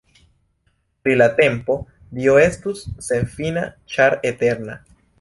[1.03, 1.77] Pri la tempo,
[2.21, 4.85] Dio estus senfina ĉar eterna.